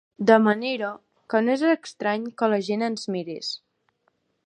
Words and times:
De 0.27 0.35
manera 0.45 0.87
que 1.33 1.43
no 1.47 1.53
és 1.57 1.65
estrany 1.73 2.27
que 2.43 2.51
la 2.55 2.61
gent 2.71 2.89
ens 2.91 3.07
mirés. 3.19 3.55